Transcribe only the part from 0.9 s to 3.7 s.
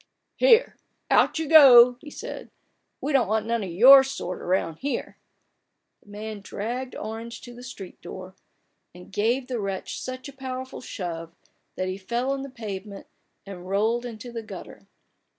out you go!" he said." We don't want none of